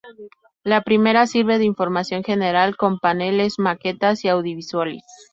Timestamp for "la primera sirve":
0.63-1.59